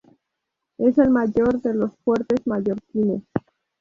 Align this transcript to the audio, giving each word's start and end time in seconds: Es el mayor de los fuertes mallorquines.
Es 0.79 0.97
el 0.97 1.11
mayor 1.11 1.61
de 1.61 1.75
los 1.75 1.91
fuertes 2.03 2.47
mallorquines. 2.47 3.21